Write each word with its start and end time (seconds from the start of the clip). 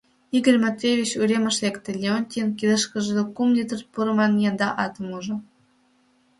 Игорь 0.37 0.59
Матвеевич 0.65 1.11
уремыш 1.21 1.55
лекте, 1.63 1.89
Леонтийын 2.01 2.49
кидыштыже 2.59 3.23
кум 3.35 3.49
литр 3.57 3.79
пурыман 3.91 4.33
янда 4.49 4.69
атым 4.85 5.07
ужо. 5.17 5.35